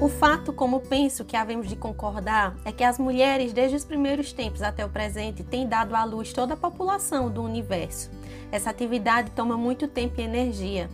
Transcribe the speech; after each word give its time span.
O 0.00 0.08
fato, 0.08 0.50
como 0.50 0.80
penso 0.80 1.26
que 1.26 1.36
havemos 1.36 1.68
de 1.68 1.76
concordar, 1.76 2.56
é 2.64 2.72
que 2.72 2.82
as 2.82 2.98
mulheres, 2.98 3.52
desde 3.52 3.76
os 3.76 3.84
primeiros 3.84 4.32
tempos 4.32 4.62
até 4.62 4.82
o 4.82 4.88
presente, 4.88 5.44
têm 5.44 5.68
dado 5.68 5.94
à 5.94 6.04
luz 6.04 6.32
toda 6.32 6.54
a 6.54 6.56
população 6.56 7.28
do 7.28 7.42
universo. 7.42 8.10
Essa 8.50 8.70
atividade 8.70 9.30
toma 9.32 9.58
muito 9.58 9.86
tempo 9.86 10.18
e 10.18 10.24
energia. 10.24 10.88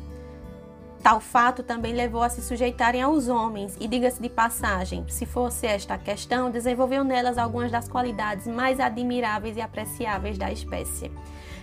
Tal 1.05 1.21
fato 1.21 1.63
também 1.63 1.95
levou 1.95 2.21
a 2.21 2.29
se 2.29 2.43
sujeitarem 2.43 3.01
aos 3.01 3.29
homens, 3.29 3.77
e 3.79 3.87
diga-se 3.87 4.21
de 4.21 4.29
passagem, 4.29 5.05
se 5.07 5.25
fosse 5.25 5.69
esta 5.69 5.95
a 5.95 5.99
questão, 5.99 6.51
desenvolveu 6.51 7.05
nelas 7.05 7.39
algumas 7.39 7.71
das 7.71 7.89
qualidades 7.89 8.49
mais 8.49 8.81
admiráveis 8.81 9.57
e 9.57 9.61
apreciáveis 9.61 10.37
da 10.37 10.51
espécie. 10.51 11.13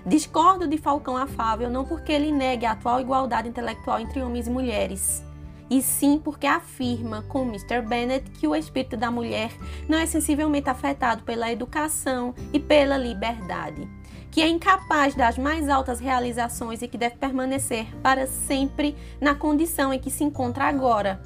Discordo 0.05 0.65
de 0.65 0.77
Falcão 0.77 1.17
Afável 1.17 1.69
não 1.69 1.83
porque 1.83 2.13
ele 2.13 2.31
negue 2.31 2.65
a 2.65 2.71
atual 2.71 3.01
igualdade 3.01 3.49
intelectual 3.49 3.99
entre 3.99 4.21
homens 4.21 4.47
e 4.47 4.49
mulheres 4.49 5.32
e 5.73 5.81
sim 5.81 6.19
porque 6.23 6.45
afirma 6.45 7.23
com 7.23 7.47
Mr. 7.47 7.81
Bennett 7.81 8.29
que 8.29 8.47
o 8.47 8.55
espírito 8.55 8.95
da 8.95 9.09
mulher 9.09 9.49
não 9.89 9.97
é 9.97 10.05
sensivelmente 10.05 10.69
afetado 10.69 11.23
pela 11.23 11.51
educação 11.51 12.35
e 12.53 12.59
pela 12.59 12.95
liberdade, 12.95 13.89
que 14.29 14.39
é 14.39 14.47
incapaz 14.47 15.15
das 15.15 15.35
mais 15.35 15.67
altas 15.67 15.99
realizações 15.99 16.83
e 16.83 16.87
que 16.87 16.95
deve 16.95 17.15
permanecer 17.15 17.87
para 18.03 18.27
sempre 18.27 18.95
na 19.19 19.33
condição 19.33 19.91
em 19.91 19.97
que 19.97 20.11
se 20.11 20.23
encontra 20.23 20.65
agora. 20.65 21.19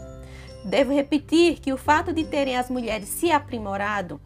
Devo 0.64 0.94
repetir 0.94 1.60
que 1.60 1.74
o 1.74 1.78
fato 1.78 2.14
de 2.14 2.24
terem 2.24 2.56
as 2.56 2.70
mulheres 2.70 3.10
se 3.10 3.30
aprimorado 3.30 4.18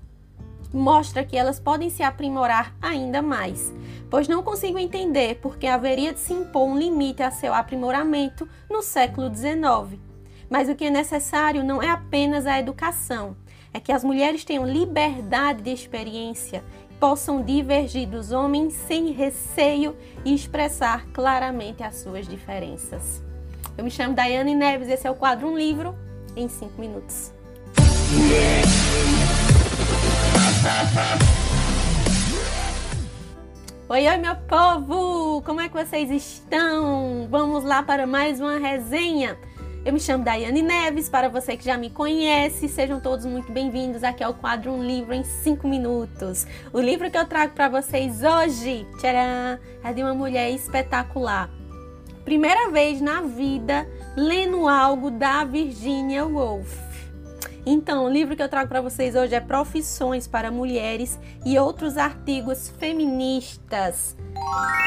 mostra 0.72 1.26
que 1.26 1.36
elas 1.36 1.60
podem 1.60 1.90
se 1.90 2.04
aprimorar 2.04 2.76
ainda 2.80 3.24
mais, 3.24 3.74
pois 4.08 4.28
não 4.28 4.44
consigo 4.44 4.78
entender 4.78 5.40
por 5.42 5.58
que 5.58 5.66
haveria 5.66 6.14
de 6.14 6.20
se 6.20 6.32
impor 6.32 6.68
um 6.68 6.78
limite 6.78 7.24
a 7.24 7.32
seu 7.32 7.56
aprimoramento 7.56 8.48
no 8.70 8.84
século 8.84 9.34
XIX. 9.34 10.11
Mas 10.52 10.68
o 10.68 10.76
que 10.76 10.84
é 10.84 10.90
necessário 10.90 11.64
não 11.64 11.82
é 11.82 11.90
apenas 11.90 12.46
a 12.46 12.60
educação, 12.60 13.38
é 13.74 13.80
que 13.80 13.90
as 13.90 14.04
mulheres 14.04 14.44
tenham 14.44 14.68
liberdade 14.68 15.62
de 15.62 15.72
experiência, 15.72 16.62
possam 17.00 17.42
divergir 17.42 18.06
dos 18.06 18.34
homens 18.34 18.74
sem 18.74 19.14
receio 19.14 19.96
e 20.26 20.36
expressar 20.36 21.06
claramente 21.14 21.82
as 21.84 21.96
suas 21.96 22.28
diferenças. 22.28 23.24
Eu 23.78 23.86
me 23.86 23.90
chamo 23.90 24.14
Daiane 24.14 24.54
Neves, 24.54 24.90
esse 24.90 25.08
é 25.08 25.10
o 25.10 25.16
quadro 25.16 25.48
Um 25.48 25.58
Livro 25.58 25.96
em 26.36 26.50
5 26.50 26.82
minutos. 26.82 27.32
Oi, 33.88 34.08
oi, 34.08 34.18
meu 34.18 34.36
povo! 34.36 35.42
Como 35.44 35.62
é 35.62 35.70
que 35.70 35.74
vocês 35.74 36.12
estão? 36.12 37.26
Vamos 37.32 37.64
lá 37.64 37.82
para 37.82 38.06
mais 38.06 38.42
uma 38.42 38.58
resenha. 38.58 39.38
Eu 39.84 39.92
me 39.92 40.00
chamo 40.00 40.24
Daiane 40.24 40.62
Neves, 40.62 41.10
para 41.10 41.28
você 41.28 41.58
que 41.58 41.66
já 41.66 41.76
me 41.76 41.90
conhece, 41.90 42.70
sejam 42.70 43.00
todos 43.00 43.26
muito 43.26 43.52
bem-vindos 43.52 44.04
aqui 44.04 44.24
ao 44.24 44.32
quadro 44.32 44.72
Um 44.72 44.84
Livro 44.84 45.12
em 45.12 45.24
5 45.24 45.68
Minutos. 45.68 46.46
O 46.72 46.80
livro 46.80 47.10
que 47.10 47.18
eu 47.18 47.26
trago 47.26 47.54
para 47.56 47.68
vocês 47.68 48.22
hoje, 48.22 48.86
tcharam, 49.00 49.60
é 49.84 49.92
de 49.92 50.04
uma 50.04 50.14
mulher 50.14 50.52
espetacular. 50.52 51.50
Primeira 52.24 52.70
vez 52.70 53.02
na 53.02 53.22
vida 53.22 53.90
lendo 54.16 54.68
algo 54.68 55.10
da 55.10 55.44
Virginia 55.46 56.28
Woolf. 56.28 56.78
Então, 57.66 58.06
o 58.06 58.10
livro 58.10 58.36
que 58.36 58.44
eu 58.44 58.50
trago 58.50 58.70
para 58.70 58.82
vocês 58.82 59.16
hoje 59.16 59.34
é 59.34 59.40
Profissões 59.40 60.28
para 60.28 60.52
Mulheres 60.52 61.20
e 61.44 61.58
outros 61.58 61.98
artigos 61.98 62.70
feministas 62.78 64.16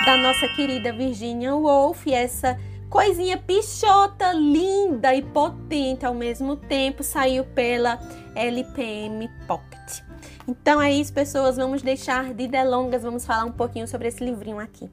da 0.07 0.17
nossa 0.19 0.47
querida 0.55 0.93
Virginia 0.93 1.53
Woolf, 1.53 2.07
essa 2.07 2.57
coisinha 2.89 3.37
pichota, 3.37 4.33
linda 4.33 5.15
e 5.15 5.23
potente 5.23 6.07
ao 6.07 6.15
mesmo 6.15 6.57
tempo, 6.57 7.03
saiu 7.03 7.45
pela 7.45 7.99
LPM 8.35 9.29
Pocket. 9.47 10.03
Então 10.47 10.81
é 10.81 10.93
isso, 10.93 11.13
pessoas, 11.13 11.57
vamos 11.57 11.83
deixar 11.83 12.35
de 12.35 12.47
delongas, 12.47 13.03
vamos 13.03 13.25
falar 13.25 13.45
um 13.45 13.53
pouquinho 13.53 13.89
sobre 13.89 14.09
esse 14.09 14.23
livrinho 14.23 14.59
aqui. 14.59 14.91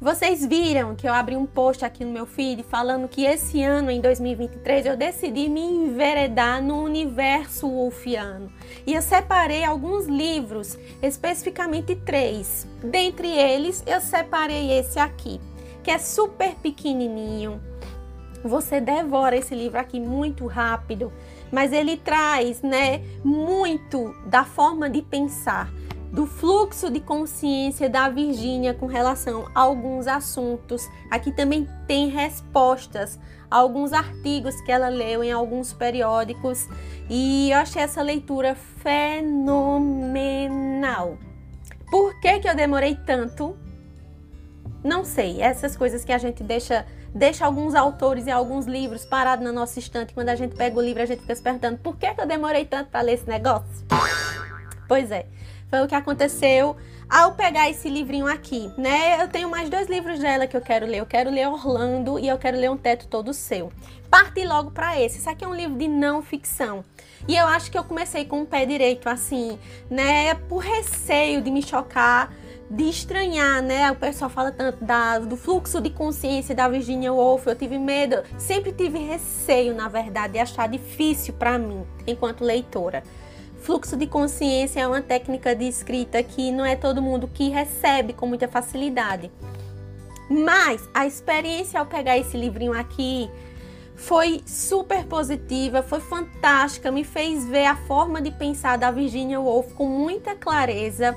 Vocês 0.00 0.44
viram 0.44 0.94
que 0.94 1.08
eu 1.08 1.14
abri 1.14 1.36
um 1.36 1.46
post 1.46 1.84
aqui 1.84 2.04
no 2.04 2.10
meu 2.10 2.26
feed 2.26 2.62
falando 2.64 3.08
que 3.08 3.24
esse 3.24 3.62
ano, 3.62 3.90
em 3.90 4.00
2023, 4.00 4.84
eu 4.84 4.96
decidi 4.96 5.48
me 5.48 5.62
enveredar 5.62 6.62
no 6.62 6.82
universo 6.82 7.68
wolfiano. 7.68 8.52
E 8.86 8.92
eu 8.92 9.00
separei 9.00 9.64
alguns 9.64 10.06
livros, 10.06 10.76
especificamente 11.00 11.94
três. 11.94 12.66
Dentre 12.82 13.28
eles, 13.28 13.82
eu 13.86 14.00
separei 14.00 14.72
esse 14.72 14.98
aqui, 14.98 15.40
que 15.84 15.90
é 15.90 15.98
super 15.98 16.54
pequenininho. 16.56 17.60
Você 18.42 18.80
devora 18.80 19.36
esse 19.36 19.54
livro 19.54 19.78
aqui 19.78 20.00
muito 20.00 20.46
rápido, 20.46 21.12
mas 21.52 21.72
ele 21.72 21.96
traz, 21.96 22.62
né, 22.62 23.02
muito 23.22 24.14
da 24.26 24.44
forma 24.44 24.90
de 24.90 25.02
pensar 25.02 25.70
do 26.10 26.26
fluxo 26.26 26.90
de 26.90 27.00
consciência 27.00 27.88
da 27.90 28.08
Virgínia 28.08 28.72
com 28.72 28.86
relação 28.86 29.46
a 29.54 29.60
alguns 29.60 30.06
assuntos. 30.06 30.88
Aqui 31.10 31.32
também 31.32 31.68
tem 31.88 32.08
respostas 32.08 33.18
a 33.50 33.56
alguns 33.58 33.92
artigos 33.92 34.60
que 34.60 34.70
ela 34.70 34.88
leu 34.88 35.24
em 35.24 35.32
alguns 35.32 35.72
periódicos 35.72 36.68
e 37.10 37.50
eu 37.50 37.58
achei 37.58 37.82
essa 37.82 38.00
leitura 38.00 38.54
fenomenal. 38.54 39.98
Por 41.90 42.20
que, 42.20 42.38
que 42.38 42.48
eu 42.48 42.54
demorei 42.54 42.96
tanto? 43.04 43.56
Não 44.84 45.04
sei, 45.04 45.40
essas 45.40 45.76
coisas 45.76 46.04
que 46.04 46.12
a 46.12 46.18
gente 46.18 46.42
deixa 46.42 46.86
deixa 47.14 47.46
alguns 47.46 47.74
autores 47.74 48.26
e 48.26 48.30
alguns 48.30 48.66
livros 48.66 49.04
parados 49.04 49.44
na 49.44 49.52
nossa 49.52 49.78
estante. 49.78 50.12
Quando 50.12 50.28
a 50.30 50.34
gente 50.34 50.56
pega 50.56 50.76
o 50.76 50.82
livro, 50.82 51.02
a 51.02 51.06
gente 51.06 51.20
fica 51.20 51.34
se 51.34 51.42
perguntando 51.42 51.78
por 51.78 51.96
que, 51.96 52.12
que 52.12 52.20
eu 52.20 52.26
demorei 52.26 52.64
tanto 52.64 52.90
para 52.90 53.00
ler 53.00 53.14
esse 53.14 53.28
negócio? 53.28 53.86
Pois 54.88 55.10
é, 55.10 55.26
foi 55.70 55.82
o 55.82 55.86
que 55.86 55.94
aconteceu 55.94 56.76
ao 57.08 57.34
pegar 57.34 57.70
esse 57.70 57.88
livrinho 57.88 58.26
aqui, 58.26 58.70
né? 58.76 59.22
Eu 59.22 59.28
tenho 59.28 59.48
mais 59.48 59.70
dois 59.70 59.88
livros 59.88 60.18
dela 60.18 60.46
que 60.46 60.56
eu 60.56 60.60
quero 60.60 60.86
ler. 60.86 60.98
Eu 60.98 61.06
quero 61.06 61.30
ler 61.30 61.46
Orlando 61.46 62.18
e 62.18 62.28
eu 62.28 62.36
quero 62.36 62.58
ler 62.58 62.70
Um 62.70 62.76
Teto 62.76 63.06
Todo 63.06 63.32
Seu. 63.32 63.72
Parti 64.10 64.44
logo 64.44 64.70
para 64.70 65.00
esse. 65.00 65.18
Isso 65.18 65.30
aqui 65.30 65.44
é 65.44 65.48
um 65.48 65.54
livro 65.54 65.76
de 65.76 65.86
não 65.88 66.22
ficção. 66.22 66.84
E 67.26 67.36
eu 67.36 67.46
acho 67.46 67.70
que 67.70 67.78
eu 67.78 67.84
comecei 67.84 68.24
com 68.24 68.42
o 68.42 68.46
pé 68.46 68.66
direito, 68.66 69.08
assim, 69.08 69.58
né? 69.88 70.34
Por 70.34 70.58
receio 70.58 71.40
de 71.40 71.50
me 71.50 71.62
chocar, 71.62 72.32
de 72.70 72.84
estranhar, 72.84 73.62
né? 73.62 73.90
O 73.90 73.96
pessoal 73.96 74.30
fala 74.30 74.50
tanto 74.50 74.84
da, 74.84 75.18
do 75.18 75.36
fluxo 75.36 75.80
de 75.80 75.90
consciência 75.90 76.54
da 76.54 76.68
Virginia 76.68 77.12
Woolf. 77.12 77.46
Eu 77.46 77.54
tive 77.54 77.78
medo, 77.78 78.22
sempre 78.38 78.72
tive 78.72 78.98
receio, 78.98 79.74
na 79.74 79.88
verdade, 79.88 80.34
de 80.34 80.38
achar 80.38 80.68
difícil 80.68 81.34
para 81.34 81.58
mim, 81.58 81.84
enquanto 82.06 82.44
leitora. 82.44 83.02
Fluxo 83.60 83.96
de 83.96 84.06
consciência 84.06 84.80
é 84.80 84.86
uma 84.86 85.00
técnica 85.00 85.54
de 85.54 85.66
escrita 85.66 86.22
que 86.22 86.50
não 86.50 86.66
é 86.66 86.76
todo 86.76 87.00
mundo 87.00 87.28
que 87.32 87.48
recebe 87.48 88.12
com 88.12 88.26
muita 88.26 88.46
facilidade. 88.46 89.30
Mas 90.28 90.86
a 90.92 91.06
experiência 91.06 91.80
ao 91.80 91.86
pegar 91.86 92.18
esse 92.18 92.36
livrinho 92.36 92.72
aqui 92.72 93.30
foi 93.94 94.42
super 94.44 95.04
positiva, 95.04 95.82
foi 95.82 96.00
fantástica, 96.00 96.90
me 96.90 97.04
fez 97.04 97.46
ver 97.46 97.66
a 97.66 97.76
forma 97.76 98.20
de 98.20 98.30
pensar 98.30 98.76
da 98.76 98.90
Virginia 98.90 99.40
Woolf 99.40 99.72
com 99.74 99.86
muita 99.86 100.34
clareza 100.34 101.16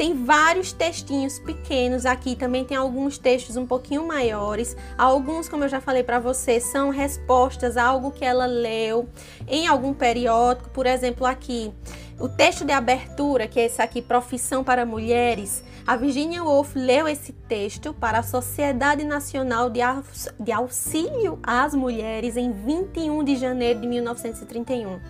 tem 0.00 0.14
vários 0.14 0.72
textinhos 0.72 1.38
pequenos 1.38 2.06
aqui, 2.06 2.34
também 2.34 2.64
tem 2.64 2.74
alguns 2.74 3.18
textos 3.18 3.54
um 3.58 3.66
pouquinho 3.66 4.06
maiores. 4.06 4.74
Alguns, 4.96 5.46
como 5.46 5.64
eu 5.64 5.68
já 5.68 5.78
falei 5.78 6.02
para 6.02 6.18
você, 6.18 6.58
são 6.58 6.88
respostas 6.88 7.76
a 7.76 7.84
algo 7.84 8.10
que 8.10 8.24
ela 8.24 8.46
leu 8.46 9.06
em 9.46 9.66
algum 9.66 9.92
periódico, 9.92 10.70
por 10.70 10.86
exemplo, 10.86 11.26
aqui. 11.26 11.70
O 12.20 12.28
texto 12.28 12.66
de 12.66 12.72
abertura, 12.72 13.48
que 13.48 13.58
é 13.58 13.64
esse 13.64 13.80
aqui, 13.80 14.02
Profissão 14.02 14.62
para 14.62 14.84
Mulheres, 14.84 15.64
a 15.86 15.96
Virginia 15.96 16.44
Woolf 16.44 16.76
leu 16.76 17.08
esse 17.08 17.32
texto 17.32 17.94
para 17.94 18.18
a 18.18 18.22
Sociedade 18.22 19.04
Nacional 19.04 19.70
de 19.70 20.52
Auxílio 20.52 21.38
às 21.42 21.74
Mulheres 21.74 22.36
em 22.36 22.52
21 22.52 23.24
de 23.24 23.36
janeiro 23.36 23.80
de 23.80 23.86
1931 23.86 25.00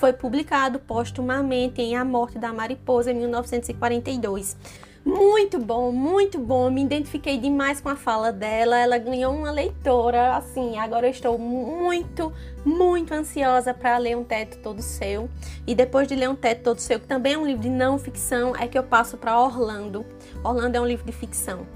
foi 0.00 0.14
publicado 0.14 0.78
postumamente 0.78 1.82
em 1.82 1.94
A 1.94 2.02
Morte 2.02 2.38
da 2.38 2.50
Mariposa, 2.54 3.12
em 3.12 3.16
1942. 3.16 4.56
Muito 5.04 5.58
bom, 5.58 5.90
muito 5.90 6.38
bom. 6.38 6.70
Me 6.70 6.82
identifiquei 6.82 7.38
demais 7.38 7.80
com 7.80 7.88
a 7.88 7.96
fala 7.96 8.30
dela. 8.30 8.78
Ela 8.78 8.98
ganhou 8.98 9.34
uma 9.34 9.50
leitora. 9.50 10.36
Assim, 10.36 10.78
agora 10.78 11.06
eu 11.06 11.10
estou 11.10 11.38
muito, 11.38 12.32
muito 12.64 13.14
ansiosa 13.14 13.72
para 13.72 13.96
ler 13.96 14.16
Um 14.16 14.24
Teto 14.24 14.58
Todo 14.58 14.82
Seu. 14.82 15.28
E 15.66 15.74
depois 15.74 16.06
de 16.06 16.14
ler 16.14 16.28
Um 16.28 16.36
Teto 16.36 16.62
Todo 16.62 16.78
Seu, 16.78 17.00
que 17.00 17.06
também 17.06 17.32
é 17.32 17.38
um 17.38 17.46
livro 17.46 17.62
de 17.62 17.70
não 17.70 17.98
ficção, 17.98 18.54
é 18.54 18.68
que 18.68 18.78
eu 18.78 18.82
passo 18.82 19.16
para 19.16 19.38
Orlando. 19.40 20.04
Orlando 20.44 20.76
é 20.76 20.80
um 20.80 20.86
livro 20.86 21.06
de 21.06 21.12
ficção, 21.12 21.66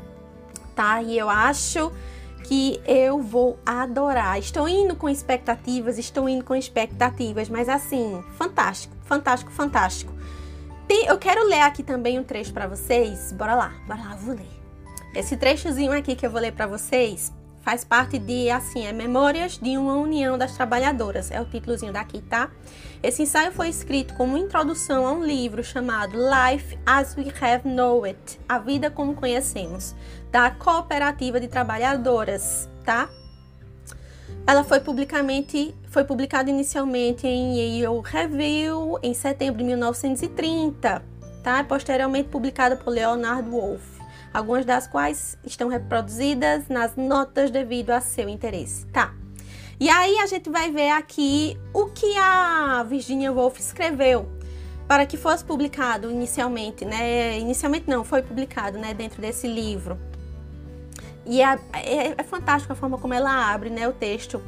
tá? 0.76 1.02
E 1.02 1.16
eu 1.16 1.30
acho 1.30 1.90
que 2.44 2.78
eu 2.86 3.22
vou 3.22 3.58
adorar. 3.64 4.38
Estou 4.38 4.68
indo 4.68 4.94
com 4.94 5.08
expectativas, 5.08 5.96
estou 5.96 6.28
indo 6.28 6.44
com 6.44 6.54
expectativas, 6.54 7.48
mas 7.48 7.70
assim, 7.70 8.22
fantástico, 8.36 8.94
fantástico, 9.02 9.50
fantástico. 9.50 10.12
Tem, 10.86 11.06
eu 11.06 11.18
quero 11.18 11.46
ler 11.46 11.60
aqui 11.60 11.82
também 11.82 12.18
um 12.18 12.24
trecho 12.24 12.52
para 12.52 12.66
vocês. 12.66 13.32
Bora 13.32 13.54
lá, 13.54 13.72
bora 13.86 14.00
lá, 14.00 14.16
vou 14.16 14.34
ler. 14.34 14.48
Esse 15.14 15.36
trechozinho 15.36 15.92
aqui 15.92 16.14
que 16.14 16.26
eu 16.26 16.30
vou 16.30 16.40
ler 16.40 16.52
para 16.52 16.66
vocês 16.66 17.32
faz 17.64 17.82
parte 17.82 18.18
de, 18.18 18.50
assim, 18.50 18.84
é 18.84 18.92
Memórias 18.92 19.58
de 19.58 19.78
uma 19.78 19.94
União 19.94 20.36
das 20.36 20.54
Trabalhadoras, 20.54 21.30
é 21.30 21.40
o 21.40 21.46
títulozinho 21.46 21.94
daqui, 21.94 22.20
tá? 22.20 22.50
Esse 23.02 23.22
ensaio 23.22 23.52
foi 23.52 23.70
escrito 23.70 24.12
como 24.14 24.36
introdução 24.36 25.06
a 25.06 25.12
um 25.12 25.24
livro 25.24 25.64
chamado 25.64 26.18
Life 26.18 26.78
as 26.84 27.16
We 27.16 27.32
Have 27.40 27.66
Know 27.66 28.04
It, 28.04 28.38
A 28.46 28.58
Vida 28.58 28.90
Como 28.90 29.14
Conhecemos, 29.14 29.94
da 30.30 30.50
Cooperativa 30.50 31.40
de 31.40 31.48
Trabalhadoras, 31.48 32.68
tá? 32.84 33.08
Ela 34.46 34.64
foi 34.64 34.80
publicamente 34.80 35.74
foi 35.88 36.04
publicada 36.04 36.50
inicialmente 36.50 37.26
em 37.26 37.80
Yale 37.80 38.00
Review 38.04 38.98
em 39.02 39.14
setembro 39.14 39.58
de 39.58 39.64
1930, 39.64 41.02
tá? 41.42 41.64
Posteriormente 41.64 42.28
publicada 42.28 42.76
por 42.76 42.90
Leonard 42.90 43.48
Wolff 43.48 43.94
algumas 44.34 44.64
das 44.64 44.88
quais 44.88 45.38
estão 45.44 45.68
reproduzidas 45.68 46.68
nas 46.68 46.96
notas 46.96 47.52
devido 47.52 47.90
a 47.90 48.00
seu 48.00 48.28
interesse, 48.28 48.84
tá? 48.86 49.14
E 49.78 49.88
aí 49.88 50.18
a 50.18 50.26
gente 50.26 50.50
vai 50.50 50.72
ver 50.72 50.90
aqui 50.90 51.56
o 51.72 51.86
que 51.86 52.16
a 52.18 52.82
Virginia 52.82 53.32
Woolf 53.32 53.60
escreveu 53.60 54.28
para 54.88 55.06
que 55.06 55.16
fosse 55.16 55.44
publicado 55.44 56.10
inicialmente, 56.10 56.84
né? 56.84 57.38
Inicialmente 57.38 57.88
não, 57.88 58.04
foi 58.04 58.22
publicado, 58.22 58.76
né, 58.76 58.92
dentro 58.92 59.22
desse 59.22 59.46
livro. 59.46 59.98
E 61.26 61.42
é, 61.42 61.58
é, 61.72 62.14
é 62.18 62.22
fantástico 62.22 62.72
a 62.72 62.76
forma 62.76 62.98
como 62.98 63.14
ela 63.14 63.52
abre, 63.52 63.70
né, 63.70 63.88
o 63.88 63.92
texto. 63.92 64.42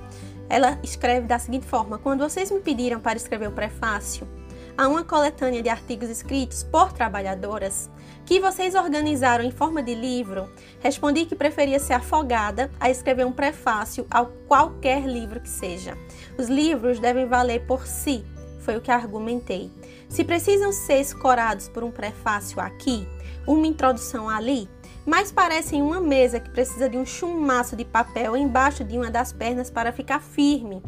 Ela 0.48 0.78
escreve 0.82 1.26
da 1.26 1.38
seguinte 1.38 1.66
forma: 1.66 1.98
Quando 1.98 2.20
vocês 2.20 2.50
me 2.50 2.60
pediram 2.60 3.00
para 3.00 3.16
escrever 3.16 3.48
o 3.48 3.52
prefácio 3.52 4.28
a 4.76 4.86
uma 4.88 5.02
coletânea 5.02 5.62
de 5.62 5.70
artigos 5.70 6.10
escritos 6.10 6.62
por 6.62 6.92
trabalhadoras, 6.92 7.88
que 8.26 8.40
vocês 8.40 8.74
organizaram 8.74 9.44
em 9.44 9.50
forma 9.50 9.82
de 9.82 9.94
livro, 9.94 10.50
respondi 10.80 11.24
que 11.24 11.34
preferia 11.34 11.78
ser 11.78 11.94
afogada 11.94 12.70
a 12.78 12.90
escrever 12.90 13.24
um 13.24 13.32
prefácio 13.32 14.06
a 14.10 14.24
qualquer 14.46 15.06
livro 15.06 15.40
que 15.40 15.48
seja. 15.48 15.96
Os 16.36 16.48
livros 16.48 16.98
devem 16.98 17.26
valer 17.26 17.64
por 17.66 17.86
si, 17.86 18.24
foi 18.60 18.76
o 18.76 18.80
que 18.80 18.90
argumentei. 18.90 19.70
Se 20.08 20.24
precisam 20.24 20.72
ser 20.72 21.00
escorados 21.00 21.68
por 21.68 21.82
um 21.82 21.90
prefácio 21.90 22.60
aqui, 22.60 23.08
uma 23.46 23.66
introdução 23.66 24.28
ali, 24.28 24.68
mas 25.06 25.30
parecem 25.30 25.80
uma 25.80 26.00
mesa 26.00 26.40
que 26.40 26.50
precisa 26.50 26.88
de 26.88 26.98
um 26.98 27.06
chumaço 27.06 27.76
de 27.76 27.84
papel 27.84 28.36
embaixo 28.36 28.82
de 28.82 28.98
uma 28.98 29.10
das 29.10 29.32
pernas 29.32 29.70
para 29.70 29.92
ficar 29.92 30.20
firme. 30.20 30.82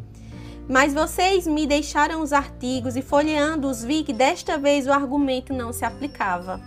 Mas 0.68 0.92
vocês 0.92 1.46
me 1.46 1.66
deixaram 1.66 2.20
os 2.20 2.32
artigos 2.32 2.96
e 2.96 3.00
folheando-os 3.00 3.82
vi 3.82 4.02
que 4.02 4.12
desta 4.12 4.58
vez 4.58 4.86
o 4.86 4.92
argumento 4.92 5.54
não 5.54 5.72
se 5.72 5.84
aplicava. 5.84 6.60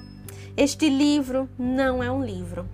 Este 0.56 0.90
livro 0.90 1.48
não 1.60 2.02
é 2.02 2.10
um 2.10 2.24
livro. 2.24 2.68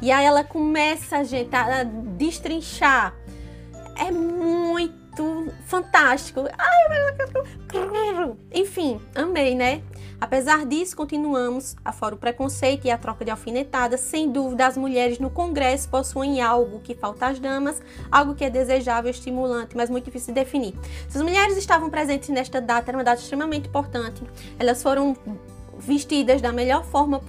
E 0.00 0.10
aí 0.10 0.24
ela 0.24 0.42
começa, 0.42 1.22
gente, 1.22 1.54
a 1.54 1.84
destrinchar. 1.84 3.14
É 3.94 4.10
muito 4.10 5.52
fantástico. 5.66 6.44
Ai, 6.56 8.36
enfim, 8.52 9.00
amei, 9.14 9.54
né? 9.54 9.82
Apesar 10.20 10.66
disso, 10.66 10.96
continuamos, 10.96 11.76
afora 11.84 12.14
o 12.14 12.18
preconceito 12.18 12.86
e 12.86 12.90
a 12.90 12.98
troca 12.98 13.24
de 13.24 13.30
alfinetadas, 13.30 14.00
sem 14.00 14.30
dúvida 14.30 14.66
as 14.66 14.76
mulheres 14.76 15.20
no 15.20 15.30
Congresso 15.30 15.88
possuem 15.88 16.40
algo 16.40 16.80
que 16.80 16.92
falta 16.94 17.28
às 17.28 17.38
damas, 17.38 17.80
algo 18.10 18.34
que 18.34 18.44
é 18.44 18.50
desejável, 18.50 19.10
estimulante, 19.10 19.76
mas 19.76 19.88
muito 19.88 20.06
difícil 20.06 20.34
de 20.34 20.40
definir. 20.40 20.74
Se 21.08 21.18
as 21.18 21.22
mulheres 21.22 21.56
estavam 21.56 21.88
presentes 21.88 22.30
nesta 22.30 22.60
data, 22.60 22.90
era 22.90 22.98
uma 22.98 23.04
data 23.04 23.20
extremamente 23.20 23.68
importante. 23.68 24.20
Elas 24.58 24.82
foram 24.82 25.16
vestidas 25.78 26.42
da 26.42 26.52
melhor 26.52 26.84
forma 26.84 27.20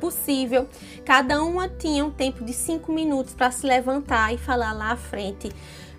possível. 0.00 0.66
Cada 1.04 1.42
uma 1.42 1.68
tinha 1.68 2.02
um 2.04 2.10
tempo 2.10 2.42
de 2.42 2.54
cinco 2.54 2.90
minutos 2.90 3.34
para 3.34 3.50
se 3.50 3.66
levantar 3.66 4.32
e 4.32 4.38
falar 4.38 4.72
lá 4.72 4.92
à 4.92 4.96
frente. 4.96 5.52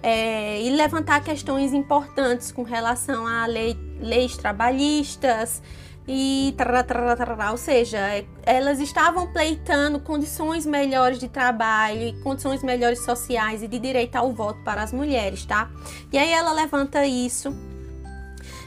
É, 0.04 0.60
e 0.60 0.72
levantar 0.72 1.24
questões 1.24 1.74
importantes 1.74 2.52
com 2.52 2.64
relação 2.64 3.28
a 3.28 3.46
lei, 3.46 3.78
leis 4.00 4.36
trabalhistas 4.36 5.62
e 6.08 6.54
tarará, 6.58 6.84
tarará, 6.84 7.16
tarará, 7.16 7.52
ou 7.52 7.58
seja, 7.58 7.98
é, 7.98 8.26
elas 8.44 8.80
estavam 8.80 9.28
pleitando 9.32 10.00
condições 10.00 10.66
melhores 10.66 11.20
de 11.20 11.28
trabalho 11.28 12.22
condições 12.24 12.64
melhores 12.64 13.04
sociais 13.06 13.62
e 13.62 13.68
de 13.68 13.78
direito 13.78 14.16
ao 14.16 14.34
voto 14.34 14.60
para 14.64 14.82
as 14.82 14.92
mulheres, 14.92 15.46
tá? 15.46 15.70
E 16.12 16.18
aí 16.18 16.32
ela 16.32 16.52
levanta 16.52 17.06
isso 17.06 17.56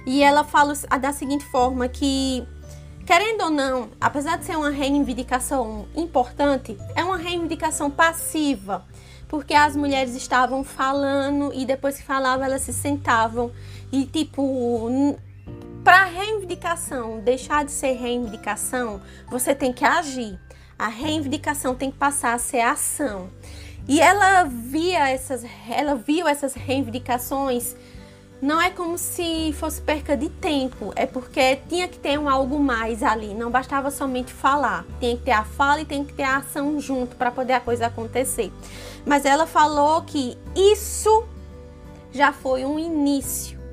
e 0.06 0.22
ela 0.22 0.44
fala 0.44 0.74
da 1.00 1.12
seguinte 1.12 1.44
forma 1.44 1.88
que 1.88 2.46
Querendo 3.06 3.42
ou 3.42 3.50
não, 3.50 3.90
apesar 4.00 4.38
de 4.38 4.46
ser 4.46 4.56
uma 4.56 4.70
reivindicação 4.70 5.86
importante, 5.94 6.74
é 6.96 7.04
uma 7.04 7.18
reivindicação 7.18 7.90
passiva, 7.90 8.82
porque 9.28 9.52
as 9.52 9.76
mulheres 9.76 10.14
estavam 10.14 10.64
falando 10.64 11.52
e 11.52 11.66
depois 11.66 11.98
que 11.98 12.02
falavam 12.02 12.46
elas 12.46 12.62
se 12.62 12.72
sentavam 12.72 13.52
e 13.92 14.06
tipo 14.06 14.40
para 15.84 16.04
reivindicação 16.04 17.20
deixar 17.20 17.64
de 17.64 17.70
ser 17.70 17.92
reivindicação, 17.92 19.02
você 19.28 19.54
tem 19.54 19.72
que 19.72 19.84
agir. 19.84 20.40
A 20.78 20.88
reivindicação 20.88 21.74
tem 21.74 21.90
que 21.90 21.98
passar 21.98 22.32
a 22.32 22.38
ser 22.38 22.62
ação. 22.62 23.28
E 23.86 24.00
ela 24.00 24.44
via 24.44 25.10
essas, 25.10 25.44
ela 25.68 25.94
viu 25.94 26.26
essas 26.26 26.54
reivindicações 26.54 27.76
não 28.42 28.60
é 28.60 28.68
como 28.68 28.98
se 28.98 29.54
fosse 29.54 29.80
perca 29.80 30.16
de 30.16 30.28
tempo, 30.28 30.92
é 30.96 31.06
porque 31.06 31.56
tinha 31.66 31.88
que 31.88 31.98
ter 31.98 32.18
um 32.18 32.28
algo 32.28 32.58
mais 32.58 33.02
ali, 33.02 33.32
não 33.32 33.50
bastava 33.50 33.90
somente 33.90 34.34
falar, 34.34 34.84
tinha 35.00 35.16
que 35.16 35.22
ter 35.22 35.30
a 35.30 35.44
fala 35.44 35.80
e 35.80 35.84
tem 35.86 36.04
que 36.04 36.12
ter 36.12 36.24
a 36.24 36.38
ação 36.38 36.78
junto 36.78 37.16
para 37.16 37.30
poder 37.30 37.54
a 37.54 37.60
coisa 37.60 37.86
acontecer. 37.86 38.52
Mas 39.06 39.24
ela 39.24 39.46
falou 39.46 40.02
que 40.02 40.36
isso 40.54 41.24
já 42.12 42.32
foi 42.32 42.66
um 42.66 42.78
início. 42.78 43.63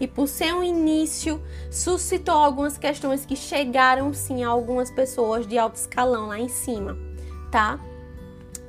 E 0.00 0.06
por 0.06 0.28
ser 0.28 0.54
um 0.54 0.62
início, 0.62 1.42
suscitou 1.70 2.34
algumas 2.34 2.76
questões 2.76 3.24
que 3.24 3.36
chegaram 3.36 4.12
sim 4.12 4.44
a 4.44 4.48
algumas 4.48 4.90
pessoas 4.90 5.46
de 5.46 5.58
alto 5.58 5.76
escalão 5.76 6.28
lá 6.28 6.38
em 6.38 6.48
cima, 6.48 6.96
tá? 7.50 7.80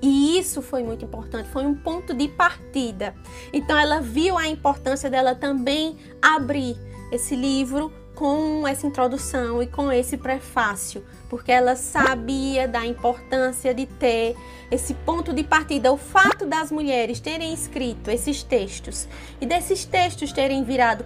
E 0.02 0.38
isso 0.38 0.62
foi 0.62 0.84
muito 0.84 1.04
importante, 1.04 1.50
foi 1.50 1.66
um 1.66 1.76
ponto 1.76 2.14
de 2.14 2.28
partida. 2.28 3.16
Então 3.52 3.78
ela 3.78 4.00
viu 4.00 4.38
a 4.38 4.48
importância 4.48 5.10
dela 5.10 5.34
também 5.34 5.98
abrir 6.22 6.78
esse 7.12 7.36
livro 7.36 7.92
com 8.18 8.68
essa 8.68 8.88
introdução 8.88 9.62
e 9.62 9.68
com 9.68 9.92
esse 9.92 10.18
prefácio, 10.18 11.06
porque 11.30 11.52
ela 11.52 11.76
sabia 11.76 12.68
da 12.68 12.84
importância 12.84 13.76
de 13.76 13.86
ter 13.86 14.36
esse 14.72 14.96
ponto 14.96 15.32
de 15.32 15.44
partida, 15.44 15.94
o 15.94 15.98
fato 15.98 16.44
das 16.44 16.72
mulheres 16.72 17.20
terem 17.20 17.54
escrito 17.54 18.10
esses 18.10 18.42
textos 18.42 19.08
e 19.40 19.46
desses 19.46 19.86
textos 19.86 20.34
terem 20.34 20.64
virado 20.64 21.04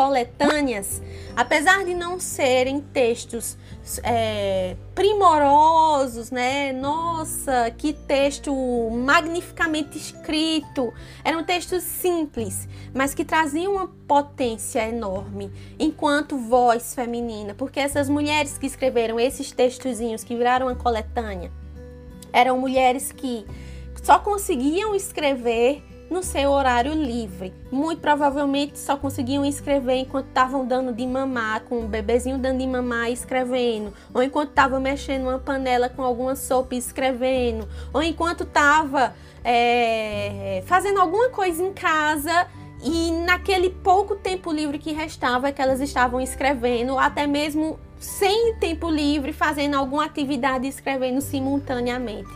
coletâneas, 0.00 1.02
apesar 1.36 1.84
de 1.84 1.92
não 1.92 2.18
serem 2.18 2.80
textos 2.80 3.58
é, 4.02 4.74
primorosos, 4.94 6.30
né? 6.30 6.72
Nossa, 6.72 7.70
que 7.76 7.92
texto 7.92 8.50
magnificamente 8.90 9.98
escrito! 9.98 10.90
Eram 11.22 11.44
textos 11.44 11.82
simples, 11.82 12.66
mas 12.94 13.12
que 13.12 13.26
traziam 13.26 13.74
uma 13.74 13.88
potência 14.08 14.88
enorme 14.88 15.52
enquanto 15.78 16.38
voz 16.38 16.94
feminina, 16.94 17.52
porque 17.52 17.78
essas 17.78 18.08
mulheres 18.08 18.56
que 18.56 18.66
escreveram 18.66 19.20
esses 19.20 19.52
textozinhos 19.52 20.24
que 20.24 20.34
viraram 20.34 20.68
uma 20.68 20.76
coletânea 20.76 21.52
eram 22.32 22.58
mulheres 22.58 23.12
que 23.12 23.44
só 24.02 24.18
conseguiam 24.18 24.94
escrever 24.94 25.89
no 26.10 26.22
seu 26.22 26.50
horário 26.50 26.92
livre. 26.92 27.54
Muito 27.70 28.00
provavelmente 28.00 28.78
só 28.78 28.96
conseguiam 28.96 29.44
escrever 29.44 29.94
enquanto 29.94 30.26
estavam 30.26 30.66
dando 30.66 30.92
de 30.92 31.06
mamar, 31.06 31.62
com 31.62 31.84
o 31.84 31.88
bebezinho 31.88 32.36
dando 32.36 32.58
de 32.58 32.66
mamar 32.66 33.08
e 33.08 33.12
escrevendo, 33.12 33.94
ou 34.12 34.22
enquanto 34.22 34.50
estava 34.50 34.80
mexendo 34.80 35.22
uma 35.22 35.38
panela 35.38 35.88
com 35.88 36.02
alguma 36.02 36.34
sopa 36.34 36.74
e 36.74 36.78
escrevendo, 36.78 37.68
ou 37.94 38.02
enquanto 38.02 38.42
estava 38.42 39.14
é, 39.44 40.62
fazendo 40.66 41.00
alguma 41.00 41.30
coisa 41.30 41.62
em 41.62 41.72
casa 41.72 42.48
e 42.82 43.12
naquele 43.12 43.70
pouco 43.70 44.16
tempo 44.16 44.50
livre 44.50 44.78
que 44.78 44.92
restava 44.92 45.48
é 45.48 45.52
que 45.52 45.62
elas 45.62 45.80
estavam 45.80 46.20
escrevendo, 46.20 46.98
até 46.98 47.26
mesmo 47.26 47.78
sem 47.98 48.54
tempo 48.56 48.90
livre, 48.90 49.32
fazendo 49.32 49.76
alguma 49.76 50.06
atividade 50.06 50.66
e 50.66 50.70
escrevendo 50.70 51.20
simultaneamente. 51.20 52.30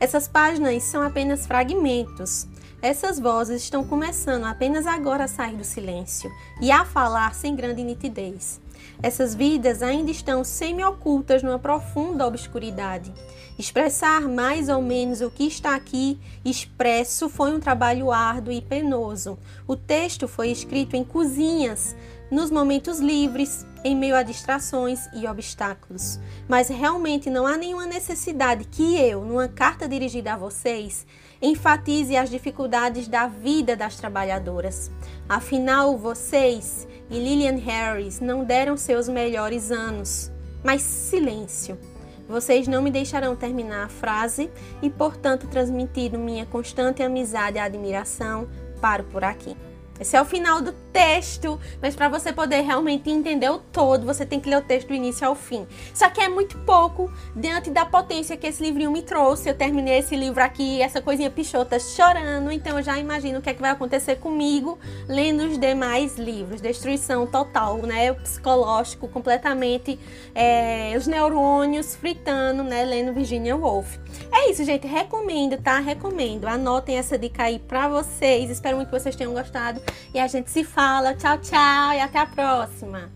Essas 0.00 0.26
páginas 0.26 0.82
são 0.82 1.02
apenas 1.02 1.46
fragmentos 1.46 2.48
essas 2.84 3.18
vozes 3.18 3.62
estão 3.62 3.82
começando 3.82 4.44
apenas 4.44 4.86
agora 4.86 5.24
a 5.24 5.28
sair 5.28 5.56
do 5.56 5.64
silêncio 5.64 6.30
e 6.60 6.70
a 6.70 6.84
falar 6.84 7.34
sem 7.34 7.56
grande 7.56 7.82
nitidez. 7.82 8.60
Essas 9.02 9.34
vidas 9.34 9.82
ainda 9.82 10.10
estão 10.10 10.44
semi-ocultas 10.44 11.42
numa 11.42 11.58
profunda 11.58 12.26
obscuridade. 12.26 13.10
Expressar 13.58 14.28
mais 14.28 14.68
ou 14.68 14.82
menos 14.82 15.22
o 15.22 15.30
que 15.30 15.44
está 15.44 15.74
aqui 15.74 16.20
expresso 16.44 17.30
foi 17.30 17.54
um 17.54 17.58
trabalho 17.58 18.12
árduo 18.12 18.52
e 18.52 18.60
penoso. 18.60 19.38
O 19.66 19.76
texto 19.76 20.28
foi 20.28 20.50
escrito 20.50 20.94
em 20.94 21.04
cozinhas, 21.04 21.96
nos 22.30 22.50
momentos 22.50 22.98
livres, 22.98 23.64
em 23.82 23.96
meio 23.96 24.14
a 24.14 24.22
distrações 24.22 25.08
e 25.14 25.26
obstáculos. 25.26 26.20
Mas 26.46 26.68
realmente 26.68 27.30
não 27.30 27.46
há 27.46 27.56
nenhuma 27.56 27.86
necessidade 27.86 28.64
que 28.64 28.94
eu, 28.96 29.24
numa 29.24 29.48
carta 29.48 29.88
dirigida 29.88 30.34
a 30.34 30.36
vocês, 30.36 31.06
enfatize 31.44 32.16
as 32.16 32.30
dificuldades 32.30 33.06
da 33.06 33.26
vida 33.26 33.76
das 33.76 33.96
trabalhadoras. 33.96 34.90
Afinal, 35.28 35.96
vocês 35.96 36.88
e 37.10 37.18
Lillian 37.18 37.56
Harris 37.56 38.18
não 38.18 38.44
deram 38.44 38.76
seus 38.76 39.08
melhores 39.08 39.70
anos. 39.70 40.32
Mas 40.62 40.80
silêncio. 40.82 41.78
Vocês 42.26 42.66
não 42.66 42.80
me 42.80 42.90
deixarão 42.90 43.36
terminar 43.36 43.84
a 43.84 43.88
frase 43.88 44.50
e, 44.80 44.88
portanto, 44.88 45.46
transmitir 45.46 46.18
minha 46.18 46.46
constante 46.46 47.02
amizade 47.02 47.58
e 47.58 47.60
admiração. 47.60 48.48
Paro 48.80 49.04
por 49.04 49.22
aqui. 49.22 49.54
Esse 50.00 50.16
é 50.16 50.22
o 50.22 50.24
final 50.24 50.62
do 50.62 50.74
texto, 50.94 51.58
mas 51.82 51.96
para 51.96 52.08
você 52.08 52.32
poder 52.32 52.60
realmente 52.60 53.10
entender 53.10 53.50
o 53.50 53.58
todo, 53.58 54.06
você 54.06 54.24
tem 54.24 54.38
que 54.38 54.48
ler 54.48 54.58
o 54.58 54.62
texto 54.62 54.86
do 54.86 54.94
início 54.94 55.26
ao 55.26 55.34
fim. 55.34 55.66
Só 55.92 56.08
que 56.08 56.20
é 56.20 56.28
muito 56.28 56.56
pouco 56.58 57.12
diante 57.34 57.68
da 57.68 57.84
potência 57.84 58.36
que 58.36 58.46
esse 58.46 58.62
livrinho 58.62 58.92
me 58.92 59.02
trouxe. 59.02 59.48
Eu 59.48 59.56
terminei 59.56 59.98
esse 59.98 60.14
livro 60.14 60.40
aqui, 60.40 60.80
essa 60.80 61.02
coisinha 61.02 61.28
pichota, 61.28 61.80
chorando, 61.80 62.52
então 62.52 62.78
eu 62.78 62.84
já 62.84 62.96
imagino 62.96 63.40
o 63.40 63.42
que 63.42 63.50
é 63.50 63.54
que 63.54 63.60
vai 63.60 63.72
acontecer 63.72 64.16
comigo 64.16 64.78
lendo 65.08 65.42
os 65.48 65.58
demais 65.58 66.16
livros. 66.16 66.60
Destruição 66.60 67.26
total, 67.26 67.78
né? 67.78 68.12
Psicológico 68.12 69.08
completamente, 69.08 69.98
é, 70.32 70.94
os 70.96 71.08
neurônios 71.08 71.96
fritando, 71.96 72.62
né? 72.62 72.84
Lendo 72.84 73.12
Virginia 73.12 73.56
Woolf. 73.56 73.98
É 74.30 74.48
isso, 74.48 74.62
gente. 74.62 74.86
Recomendo, 74.86 75.60
tá? 75.60 75.80
Recomendo. 75.80 76.46
Anotem 76.46 76.98
essa 76.98 77.18
dica 77.18 77.42
aí 77.42 77.58
pra 77.58 77.88
vocês. 77.88 78.48
Espero 78.48 78.76
muito 78.76 78.90
que 78.90 79.00
vocês 79.00 79.16
tenham 79.16 79.32
gostado. 79.32 79.82
E 80.14 80.20
a 80.20 80.28
gente 80.28 80.52
se 80.52 80.62
fala. 80.62 80.83
Tchau, 81.14 81.38
tchau. 81.38 81.92
E 81.94 82.00
até 82.00 82.18
a 82.18 82.26
próxima. 82.26 83.10